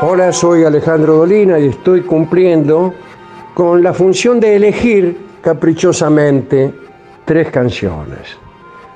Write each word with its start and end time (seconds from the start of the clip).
Hola, 0.00 0.32
soy 0.32 0.62
Alejandro 0.62 1.16
Dolina 1.16 1.58
y 1.58 1.66
estoy 1.66 2.02
cumpliendo 2.02 2.94
con 3.52 3.82
la 3.82 3.92
función 3.92 4.38
de 4.38 4.54
elegir 4.54 5.18
caprichosamente 5.40 6.72
tres 7.24 7.50
canciones. 7.50 8.38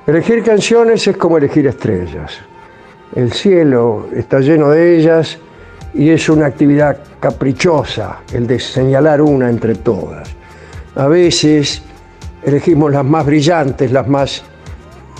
Elegir 0.07 0.41
canciones 0.43 1.05
es 1.05 1.17
como 1.17 1.37
elegir 1.37 1.67
estrellas. 1.67 2.39
El 3.13 3.33
cielo 3.33 4.07
está 4.15 4.39
lleno 4.39 4.69
de 4.69 4.97
ellas 4.97 5.37
y 5.93 6.09
es 6.09 6.29
una 6.29 6.45
actividad 6.45 6.97
caprichosa 7.19 8.21
el 8.31 8.47
de 8.47 8.57
señalar 8.61 9.21
una 9.21 9.49
entre 9.49 9.75
todas. 9.75 10.29
A 10.95 11.07
veces 11.07 11.83
elegimos 12.43 12.93
las 12.93 13.03
más 13.03 13.25
brillantes, 13.25 13.91
las 13.91 14.07
más 14.07 14.41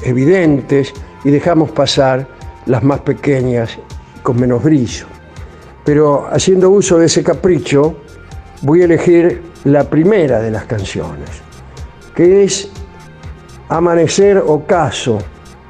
evidentes 0.01 0.93
y 1.25 1.29
dejamos 1.29 1.71
pasar 1.71 2.25
las 2.67 2.81
más 2.83 3.01
pequeñas 3.01 3.77
con 4.21 4.39
menos 4.39 4.63
brillo. 4.63 5.12
Pero 5.85 6.27
haciendo 6.31 6.69
uso 6.69 6.97
de 6.97 7.07
ese 7.07 7.23
capricho, 7.23 7.97
voy 8.61 8.81
a 8.81 8.85
elegir 8.85 9.41
la 9.65 9.83
primera 9.89 10.39
de 10.39 10.51
las 10.51 10.65
canciones, 10.65 11.29
que 12.15 12.43
es 12.43 12.69
Amanecer 13.69 14.37
Ocaso, 14.37 15.19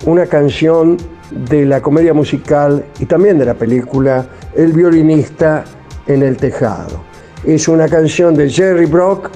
una 0.06 0.26
canción 0.26 0.98
de 1.32 1.66
la 1.66 1.82
comedia 1.82 2.14
musical 2.14 2.86
y 3.00 3.06
también 3.06 3.40
de 3.40 3.46
la 3.46 3.54
película 3.54 4.26
El 4.56 4.74
violinista 4.74 5.64
en 6.08 6.22
el 6.22 6.38
tejado. 6.38 7.04
Es 7.44 7.68
una 7.68 7.88
canción 7.88 8.36
de 8.36 8.50
Jerry 8.50 8.86
Brock 8.86 9.30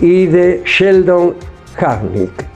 y 0.00 0.26
de 0.26 0.62
Sheldon 0.64 1.34
Harnick. 1.78 2.46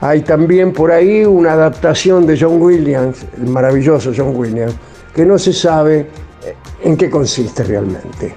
Hay 0.00 0.22
también 0.22 0.72
por 0.72 0.90
ahí 0.90 1.24
una 1.24 1.52
adaptación 1.52 2.26
de 2.26 2.38
John 2.38 2.60
Williams, 2.60 3.24
el 3.36 3.48
maravilloso 3.48 4.12
John 4.16 4.34
Williams, 4.34 4.74
que 5.14 5.24
no 5.24 5.38
se 5.38 5.52
sabe 5.52 6.08
en 6.82 6.96
qué 6.96 7.08
consiste 7.10 7.64
realmente. 7.64 8.34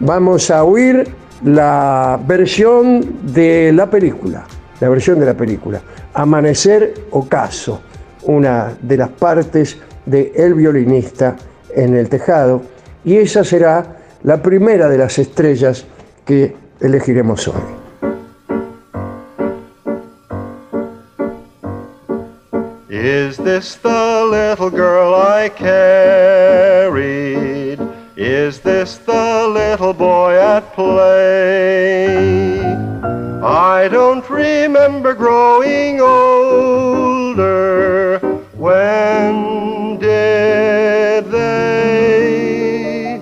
Vamos 0.00 0.50
a 0.50 0.64
oír 0.64 1.08
la 1.44 2.18
versión 2.26 3.18
de 3.22 3.72
la 3.72 3.88
película, 3.88 4.46
la 4.80 4.88
versión 4.88 5.20
de 5.20 5.26
la 5.26 5.34
película, 5.34 5.80
Amanecer 6.14 6.94
Ocaso, 7.10 7.80
una 8.22 8.74
de 8.80 8.96
las 8.96 9.10
partes 9.10 9.78
de 10.06 10.32
El 10.34 10.54
violinista 10.54 11.36
en 11.74 11.96
el 11.96 12.08
tejado, 12.08 12.62
y 13.04 13.16
esa 13.16 13.44
será 13.44 13.98
la 14.22 14.42
primera 14.42 14.88
de 14.88 14.98
las 14.98 15.18
estrellas 15.18 15.84
que 16.24 16.56
elegiremos 16.80 17.46
hoy. 17.48 17.62
Is 22.90 23.36
this 23.36 23.76
the 23.76 24.24
little 24.24 24.70
girl 24.70 25.14
I 25.14 25.50
carried? 25.50 26.48
Is 28.20 28.58
this 28.58 28.98
the 28.98 29.46
little 29.46 29.94
boy 29.94 30.34
at 30.34 30.74
play? 30.74 32.58
I 33.44 33.86
don't 33.86 34.28
remember 34.28 35.14
growing 35.14 36.00
older. 36.00 37.38
When 38.56 39.98
did 40.00 41.30
they? 41.30 43.18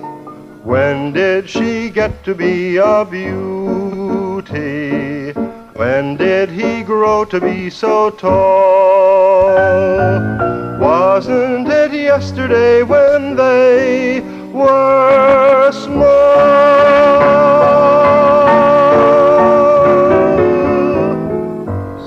When 0.63 1.13
did 1.13 1.47
she 1.47 1.91
get 1.91 2.23
to 2.23 2.33
be 2.33 2.77
a 2.77 3.05
beauty? 3.05 4.23
When 5.75 6.17
did 6.17 6.49
he 6.49 6.81
grow 6.81 7.23
to 7.25 7.39
be 7.39 7.69
so 7.69 8.09
tall? 8.09 9.45
Wasn't 10.79 11.67
it 11.67 11.93
yesterday 11.93 12.81
when 12.81 13.35
they 13.35 14.36
were 14.57 15.71
small? 15.71 16.07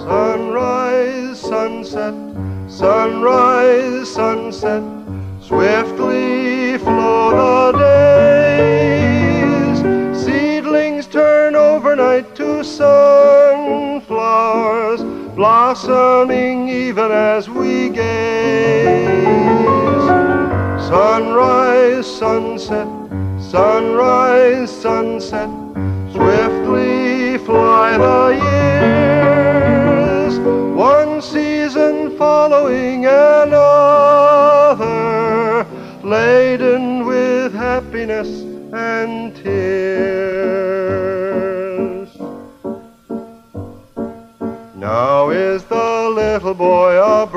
Sunrise, 0.05 1.41
sunset, 1.41 2.15
sunrise, 2.69 4.09
sunset, 4.13 4.83
swiftly 5.41 6.79
flow 6.79 7.73
the 7.73 7.79
days. 8.59 9.79
Seedlings 10.25 11.07
turn 11.07 11.55
overnight 11.55 12.35
to 12.35 12.65
sunflowers, 12.65 14.11
blossoming 15.37 16.69
even 16.69 17.13
as 17.13 17.49
we 17.49 17.91
gaze. 17.91 19.20
Sunrise, 20.91 22.05
sunset, 22.05 22.89
sunrise, 23.39 24.69
sunset, 24.69 25.49
swiftly 26.11 27.39
fly 27.39 27.97
the 27.97 28.31
years. 28.43 30.37
One 30.77 31.23
season 31.23 32.19
following 32.19 33.07
another, 33.07 33.55
laden 36.03 37.07
with 37.07 37.55
happiness 37.55 38.43
and 38.73 39.37
tears. 39.37 39.71
Now 44.75 45.31
is 45.31 45.63
the 45.67 46.11
little 46.13 46.55
boy 46.55 46.97
a 47.01 47.29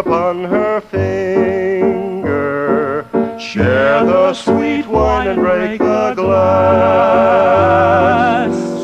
upon 0.00 0.44
her 0.44 0.80
finger. 0.80 2.30
Share 3.38 4.02
the 4.06 4.32
sweet 4.32 4.86
wine 4.86 5.28
and 5.28 5.42
break 5.42 5.78
the 5.78 6.14
glass. 6.16 7.60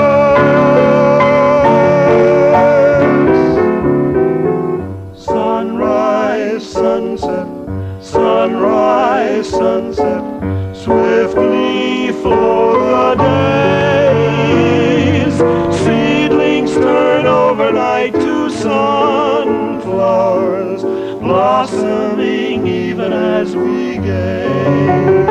Sunrise, 5.23 6.67
sunset, 6.67 7.47
sunrise, 8.03 9.51
sunset, 9.51 10.25
swiftly 10.75 12.11
flow 12.23 12.94
as 23.35 23.57
we 23.57 23.99
gaze. 23.99 25.29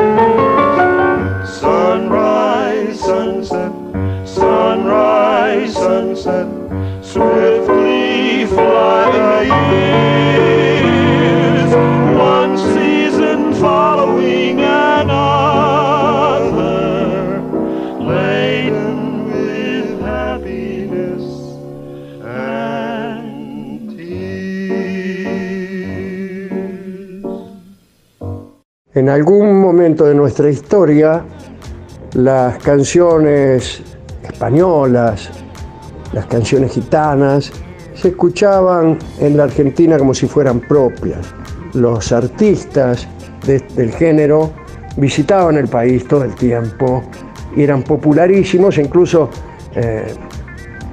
Sunrise, 1.58 3.00
sunset, 3.00 3.72
sunrise, 4.28 5.72
sunset, 5.72 6.48
swiftly 7.02 8.44
fly 8.44 9.10
the 9.16 9.32
years. 9.72 11.70
One 12.18 12.58
season 12.58 13.54
following 13.54 14.60
En 28.94 29.08
algún 29.08 29.60
momento 29.60 30.04
de 30.04 30.14
nuestra 30.14 30.48
historia, 30.48 31.24
las 32.14 32.58
canciones 32.58 33.82
españolas, 34.22 35.30
las 36.12 36.26
canciones 36.26 36.72
gitanas, 36.72 37.50
se 37.94 38.08
escuchaban 38.08 38.98
en 39.20 39.36
la 39.36 39.44
Argentina 39.44 39.98
como 39.98 40.14
si 40.14 40.26
fueran 40.26 40.60
propias. 40.60 41.26
Los 41.72 42.12
artistas 42.12 43.08
de- 43.46 43.58
del 43.74 43.90
género 43.90 44.52
visitaban 44.96 45.56
el 45.56 45.66
país 45.66 46.06
todo 46.06 46.22
el 46.22 46.34
tiempo 46.36 47.02
y 47.56 47.62
eran 47.64 47.82
popularísimos, 47.82 48.78
incluso 48.78 49.28
eh, 49.74 50.14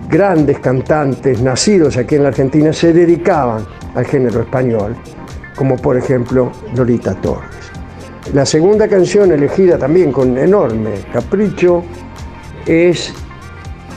grandes 0.10 0.58
cantantes 0.58 1.40
nacidos 1.40 1.98
aquí 1.98 2.16
en 2.16 2.24
la 2.24 2.30
Argentina 2.30 2.74
se 2.74 2.94
dedicaban 2.94 3.64
al 3.94 4.06
género 4.06 4.40
español, 4.42 4.96
como 5.56 5.76
por 5.78 5.98
ejemplo 5.98 6.52
Lolita 6.76 7.14
Torres. 7.22 7.61
La 8.34 8.46
segunda 8.46 8.88
canción 8.88 9.32
elegida 9.34 9.78
también 9.78 10.14
con 10.14 10.38
enorme 10.38 10.92
capricho 11.12 11.84
es 12.66 13.14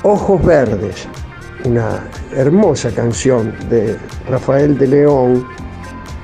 Ojos 0.03 0.45
Verdes, 0.45 1.07
una 1.65 2.09
hermosa 2.35 2.91
canción 2.91 3.55
de 3.71 3.97
Rafael 4.29 4.77
de 4.77 4.89
León 4.89 5.47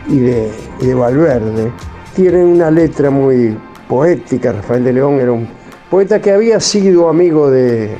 y 0.08 0.18
de, 0.18 0.94
Valverde. 0.94 1.70
Tiene 2.16 2.42
una 2.42 2.68
letra 2.70 3.10
muy 3.10 3.56
poética. 3.86 4.52
Rafael 4.52 4.82
de 4.82 4.92
León 4.94 5.20
era 5.20 5.30
un 5.30 5.46
poeta 5.88 6.20
que 6.20 6.32
había 6.32 6.58
sido 6.58 7.08
amigo 7.08 7.48
de, 7.48 7.96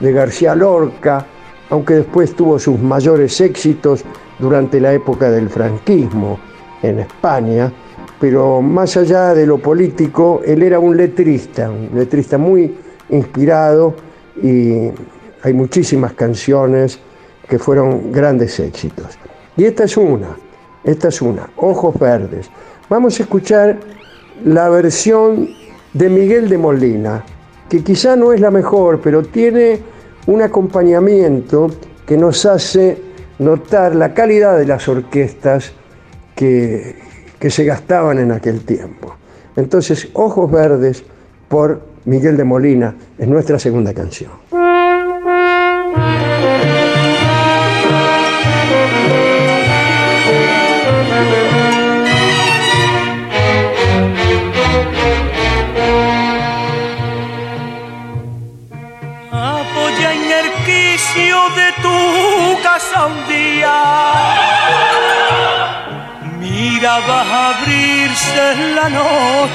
de 0.00 0.12
García 0.12 0.54
Lorca, 0.54 1.24
aunque 1.70 1.94
después 1.94 2.36
tuvo 2.36 2.58
sus 2.58 2.78
mayores 2.80 3.40
éxitos 3.40 4.04
durante 4.38 4.78
la 4.78 4.92
época 4.92 5.30
del 5.30 5.48
franquismo 5.48 6.38
en 6.82 6.98
España, 6.98 7.72
pero 8.20 8.60
más 8.60 8.96
allá 8.96 9.34
de 9.34 9.46
lo 9.46 9.58
político, 9.58 10.40
él 10.44 10.62
era 10.62 10.78
un 10.78 10.96
letrista, 10.96 11.70
un 11.70 11.90
letrista 11.94 12.38
muy 12.38 12.74
inspirado 13.10 13.94
y 14.42 14.90
hay 15.42 15.52
muchísimas 15.52 16.14
canciones 16.14 16.98
que 17.48 17.58
fueron 17.58 18.10
grandes 18.12 18.58
éxitos. 18.60 19.18
Y 19.56 19.64
esta 19.64 19.84
es 19.84 19.96
una, 19.96 20.36
esta 20.82 21.08
es 21.08 21.20
una, 21.20 21.50
Ojos 21.56 21.98
Verdes. 21.98 22.50
Vamos 22.88 23.18
a 23.20 23.22
escuchar 23.24 23.78
la 24.44 24.68
versión 24.68 25.48
de 25.92 26.08
Miguel 26.08 26.48
de 26.48 26.58
Molina, 26.58 27.24
que 27.68 27.82
quizá 27.82 28.16
no 28.16 28.32
es 28.32 28.40
la 28.40 28.50
mejor, 28.50 29.00
pero 29.00 29.22
tiene 29.22 29.80
un 30.26 30.42
acompañamiento 30.42 31.70
que 32.06 32.16
nos 32.16 32.44
hace 32.46 32.98
notar 33.38 33.94
la 33.94 34.14
calidad 34.14 34.58
de 34.58 34.66
las 34.66 34.88
orquestas 34.88 35.72
que, 36.34 36.96
que 37.44 37.50
se 37.50 37.66
gastaban 37.66 38.18
en 38.18 38.32
aquel 38.32 38.62
tiempo. 38.62 39.14
Entonces, 39.54 40.08
Ojos 40.14 40.50
Verdes 40.50 41.04
por 41.46 41.82
Miguel 42.06 42.38
de 42.38 42.44
Molina 42.44 42.94
es 43.18 43.28
nuestra 43.28 43.58
segunda 43.58 43.92
canción. 43.92 44.30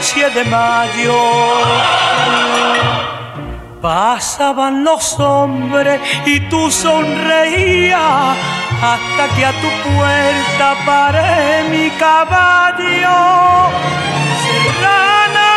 Noche 0.10 0.30
de 0.32 0.44
mayo. 0.46 1.22
Pasaban 3.82 4.84
los 4.84 5.20
hombres 5.20 6.02
y 6.26 6.40
tú 6.50 6.70
sonreías 6.72 8.36
hasta 8.82 9.36
que 9.36 9.46
a 9.46 9.52
tu 9.52 9.70
puerta 9.90 10.76
paré 10.86 11.64
mi 11.70 11.90
caballo. 11.92 13.70
Serrana, 14.44 15.52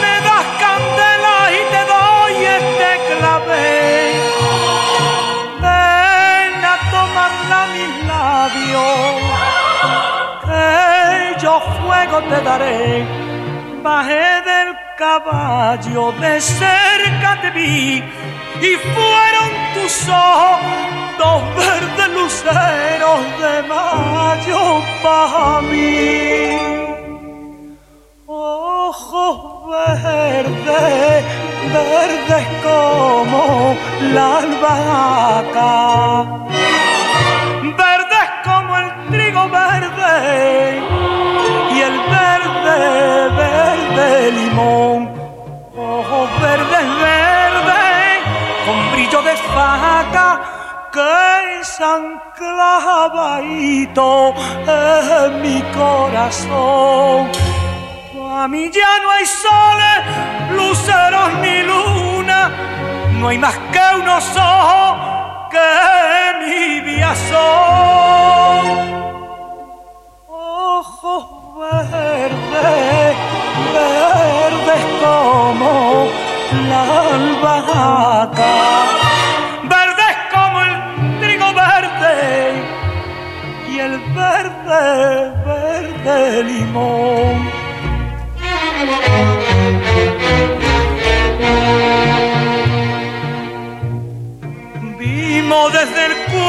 me 0.00 0.14
das 0.28 0.46
candela 0.62 1.36
y 1.50 1.60
te 1.72 1.82
doy 1.92 2.34
este 2.58 2.90
clave. 3.08 3.68
Ven 5.60 6.64
a 6.64 6.76
tomarla 6.90 7.62
a 7.62 7.66
mis 7.74 7.92
labios, 8.06 9.14
que 10.46 11.42
yo 11.42 11.60
fuego 11.80 12.16
te 12.22 12.40
daré. 12.42 13.21
Bajé 13.82 14.42
del 14.42 14.76
caballo, 14.96 16.12
de 16.12 16.40
cerca 16.40 17.40
te 17.40 17.50
vi 17.50 17.96
y 18.60 18.76
fueron 18.76 19.50
tus 19.74 20.08
ojos 20.08 20.60
dos 21.18 21.42
verdes 21.56 22.08
luceros 22.14 23.20
de 23.42 23.62
mayo 23.68 24.82
para 25.02 25.62
mí. 25.62 26.58
Ojos 28.24 29.36
verdes, 29.68 31.24
verdes 31.72 32.46
como 32.62 33.76
la 34.14 34.38
albahaca, 34.38 36.24
verdes 37.62 38.28
como 38.44 38.78
el 38.78 38.88
trigo 39.10 39.48
verde 39.48 40.81
verde 43.94 44.32
limón. 44.32 45.10
Ojos 45.76 46.28
verdes, 46.40 46.86
verdes, 47.00 48.18
con 48.66 48.92
brillo 48.92 49.22
de 49.22 49.36
faca 49.36 50.40
que 50.92 51.64
San 51.64 52.20
clavadito 52.36 54.34
en 54.66 55.42
mi 55.42 55.62
corazón. 55.74 57.30
A 58.34 58.48
mí 58.48 58.70
ya 58.70 58.98
no 59.02 59.10
hay 59.10 59.26
soles, 59.26 59.98
luceros 60.56 61.32
ni 61.40 61.62
luna, 61.62 62.50
no 63.18 63.28
hay 63.28 63.38
más 63.38 63.56
que 63.72 64.00
unos 64.00 64.24
ojos 64.36 64.98
que 65.50 65.68
mi 66.40 66.80
vida 66.80 67.14
son. 67.30 68.62
Ojos 70.28 71.24
verdes 71.58 72.71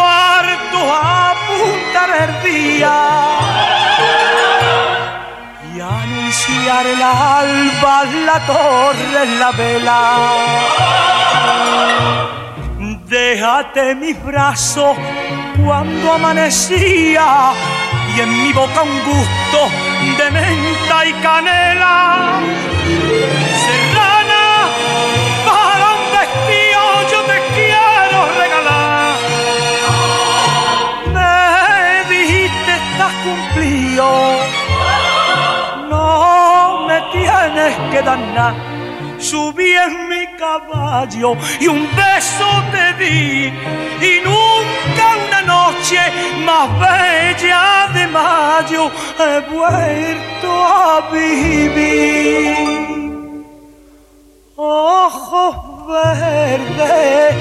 cuarto 0.03 0.79
a 0.91 1.31
apuntar 1.31 2.09
el 2.23 2.33
día 2.51 2.95
y 5.73 5.79
anunciar 5.79 6.85
el 6.93 7.01
alba, 7.01 8.03
la 8.27 8.37
torre, 8.51 9.25
la 9.39 9.51
vela. 9.51 10.01
Déjate 13.07 13.95
mis 13.95 14.21
brazos 14.23 14.97
cuando 15.63 16.13
amanecía 16.13 17.53
y 18.15 18.19
en 18.19 18.43
mi 18.43 18.51
boca 18.51 18.81
un 18.81 18.99
gusto 19.11 19.59
de 20.17 20.31
menta 20.31 21.05
y 21.05 21.13
canela. 21.25 22.39
Cumplido, 33.23 34.07
no 35.89 36.87
me 36.87 37.01
tienes 37.11 37.73
que 37.91 38.01
dar 38.01 38.19
nada. 38.19 38.55
Subí 39.19 39.71
en 39.71 40.09
mi 40.09 40.27
caballo 40.37 41.37
y 41.59 41.67
un 41.67 41.87
beso 41.95 42.45
te 42.73 42.93
di 43.01 43.53
y 44.01 44.19
nunca 44.25 45.03
una 45.25 45.41
noche 45.41 46.01
más 46.45 46.67
bella 46.77 47.87
de 47.93 48.07
mayo 48.07 48.91
he 49.17 49.39
vuelto 49.49 50.49
a 50.65 51.09
vivir. 51.09 52.83
Ojos 54.55 55.55
verdes, 55.87 57.35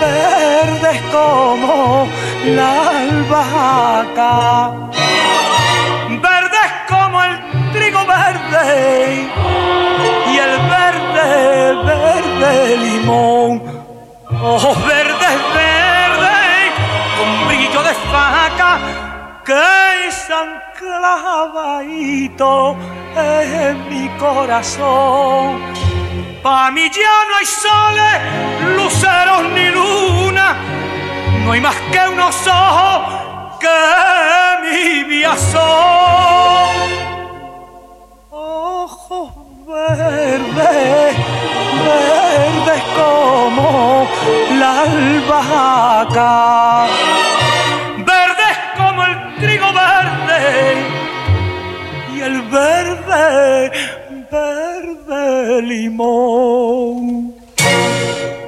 verdes 0.00 1.02
como 1.10 2.08
la 2.46 2.90
albahaca, 2.90 4.34
Ojos 14.46 14.76
verdes, 14.86 15.36
verdes, 15.54 16.72
con 17.16 17.48
brillo 17.48 17.82
de 17.82 17.94
faca, 18.12 18.78
que 19.42 20.12
San 20.12 20.60
clavadito 20.78 22.76
en 23.16 23.88
mi 23.88 24.06
corazón. 24.18 25.62
Pa' 26.42 26.70
mí 26.72 26.90
ya 26.90 27.24
no 27.26 27.36
hay 27.38 27.46
soles, 27.46 28.76
luceros 28.76 29.44
ni 29.54 29.70
luna, 29.70 30.56
no 31.42 31.52
hay 31.52 31.60
más 31.62 31.76
que 31.90 32.06
unos 32.06 32.46
ojos 32.46 33.58
que 33.60 33.80
mi 34.62 35.04
vida 35.04 35.34
son. 35.38 36.74
Ojos 38.30 39.32
verdes, 39.66 41.16
verdes 41.82 42.23
como 42.94 44.06
la 44.58 44.82
albahaca. 44.82 46.32
Verdes 47.98 48.56
como 48.76 49.02
el 49.04 49.14
trigo 49.40 49.66
verde 49.72 50.42
y 52.14 52.20
el 52.20 52.42
verde, 52.42 53.70
verde 54.30 55.62
limón. 55.62 57.34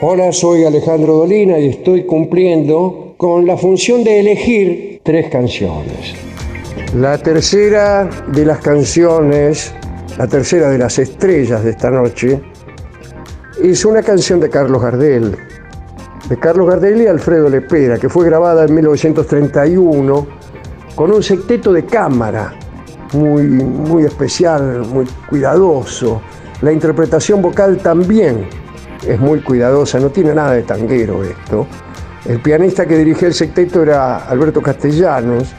Hola, 0.00 0.32
soy 0.32 0.64
Alejandro 0.64 1.14
Dolina 1.14 1.58
y 1.58 1.68
estoy 1.68 2.04
cumpliendo 2.04 3.14
con 3.16 3.46
la 3.46 3.56
función 3.56 4.04
de 4.04 4.20
elegir 4.20 5.00
tres 5.02 5.28
canciones. 5.30 6.14
La 6.94 7.18
tercera 7.18 8.08
de 8.28 8.44
las 8.44 8.58
canciones, 8.58 9.74
la 10.18 10.26
tercera 10.26 10.70
de 10.70 10.78
las 10.78 10.98
estrellas 10.98 11.64
de 11.64 11.70
esta 11.70 11.90
noche, 11.90 12.40
es 13.62 13.84
una 13.84 14.02
canción 14.02 14.38
de 14.40 14.50
Carlos 14.50 14.82
Gardel, 14.82 15.36
de 16.28 16.38
Carlos 16.38 16.68
Gardel 16.68 17.02
y 17.02 17.06
Alfredo 17.06 17.48
Lepera, 17.48 17.98
que 17.98 18.08
fue 18.08 18.26
grabada 18.26 18.64
en 18.64 18.74
1931 18.74 20.26
con 20.94 21.12
un 21.12 21.22
secteto 21.22 21.72
de 21.72 21.84
cámara 21.84 22.54
muy, 23.12 23.44
muy 23.44 24.04
especial, 24.04 24.84
muy 24.86 25.06
cuidadoso. 25.28 26.20
La 26.60 26.72
interpretación 26.72 27.40
vocal 27.40 27.78
también 27.78 28.46
es 29.06 29.18
muy 29.20 29.40
cuidadosa, 29.40 29.98
no 30.00 30.10
tiene 30.10 30.34
nada 30.34 30.52
de 30.52 30.62
tanguero 30.62 31.22
esto. 31.24 31.66
El 32.24 32.40
pianista 32.40 32.86
que 32.86 32.98
dirigía 32.98 33.28
el 33.28 33.34
secteto 33.34 33.82
era 33.82 34.18
Alberto 34.28 34.60
Castellanos, 34.60 35.54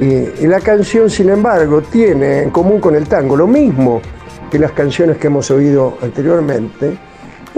y 0.00 0.46
la 0.46 0.60
canción, 0.60 1.10
sin 1.10 1.28
embargo, 1.30 1.82
tiene 1.82 2.42
en 2.42 2.50
común 2.50 2.80
con 2.80 2.94
el 2.94 3.08
tango 3.08 3.36
lo 3.36 3.48
mismo 3.48 4.00
que 4.48 4.58
las 4.58 4.70
canciones 4.72 5.16
que 5.16 5.26
hemos 5.26 5.50
oído 5.50 5.98
anteriormente, 6.00 6.96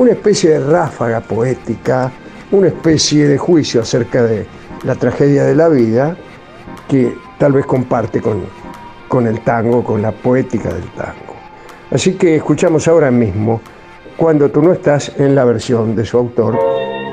una 0.00 0.12
especie 0.12 0.52
de 0.52 0.60
ráfaga 0.60 1.20
poética, 1.20 2.10
una 2.52 2.68
especie 2.68 3.28
de 3.28 3.36
juicio 3.36 3.82
acerca 3.82 4.22
de 4.22 4.46
la 4.84 4.94
tragedia 4.94 5.44
de 5.44 5.54
la 5.54 5.68
vida 5.68 6.16
que 6.88 7.14
tal 7.38 7.52
vez 7.52 7.66
comparte 7.66 8.22
con, 8.22 8.44
con 9.08 9.26
el 9.26 9.42
tango, 9.42 9.84
con 9.84 10.00
la 10.00 10.10
poética 10.10 10.72
del 10.72 10.88
tango. 10.92 11.36
Así 11.90 12.14
que 12.14 12.36
escuchamos 12.36 12.86
ahora 12.88 13.10
mismo 13.10 13.60
Cuando 14.16 14.50
tú 14.50 14.62
no 14.62 14.72
estás 14.72 15.12
en 15.18 15.34
la 15.34 15.44
versión 15.44 15.94
de 15.94 16.04
su 16.06 16.16
autor, 16.16 16.58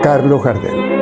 Carlos 0.02 0.44
Gardel. 0.44 0.98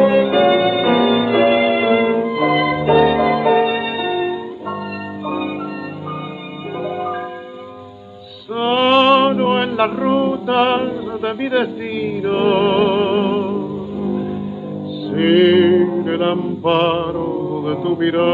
solo 8.47 9.63
en 9.63 9.77
la 9.77 9.87
ruta 9.87 11.04
mi 11.33 11.49
destino, 11.49 12.37
sin 15.09 16.07
el 16.07 16.23
amparo 16.23 17.63
de 17.67 17.75
tu 17.83 17.95
mirar. 17.97 18.25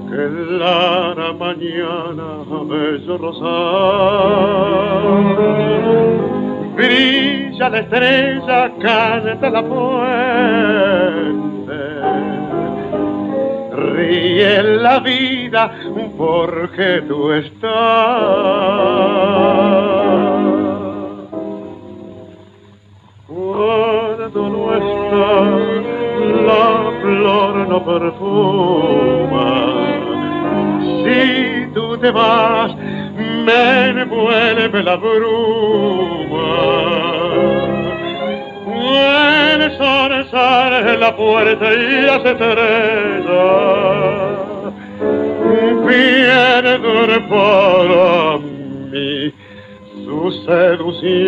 que 0.08 0.22
la 0.58 1.32
mañana 1.38 2.28
bello 2.68 3.14
rosal 3.18 4.54
brilla 6.74 7.68
la 7.68 7.78
estrella, 7.80 8.72
canta 8.80 9.50
la 9.50 9.62
fuente. 9.62 10.14
Ríe 13.72 14.62
la 14.62 15.00
vida 15.00 15.70
porque 16.16 17.02
tú 17.08 17.32
estás. 17.32 17.70
Cuando 23.26 24.48
no 24.48 24.74
estás, 24.74 25.73
flor 27.24 27.54
no 27.68 27.78
perfuma. 27.82 29.46
Si 31.02 31.20
tú 31.72 31.96
te 31.96 32.10
vas, 32.10 32.70
me 33.46 33.88
envuelve 34.02 34.82
la 34.82 34.96
bruma. 34.96 36.50
El 39.54 39.62
sol 39.78 40.26
sale 40.30 40.92
en 40.92 41.00
la 41.00 41.16
puerta 41.16 41.72
y 41.72 42.02
las 42.02 42.22
estrellas 42.32 43.54
pierden 45.86 47.22
para 47.30 48.38
mí 48.38 49.32
su 50.04 50.18
seducción. 50.46 51.24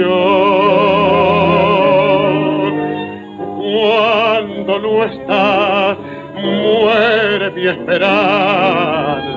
Cuando 3.76 4.78
no 4.78 5.04
estás, 5.04 5.98
muere 6.42 7.50
mi 7.50 7.66
esperanza 7.66 9.36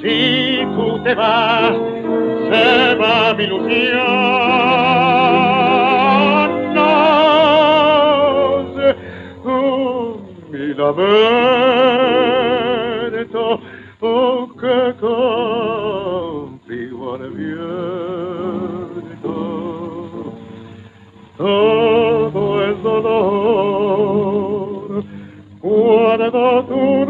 si 0.00 0.64
tú 0.76 1.02
te 1.02 1.12
vas, 1.16 1.74
se 2.48 2.94
va 2.94 3.34
mi 3.34 3.44
ilusión. 3.44 4.06
No 6.74 6.82
oh, 9.44 10.16
mi 10.52 10.74
lamento, 10.74 11.02
oh, 14.00 14.48
que 14.60 14.94
contigo 16.20 17.14
al 17.14 17.30
viento, 17.30 17.66
dolor. 23.02 24.86
Cuando 25.60 26.64
tu 26.64 27.06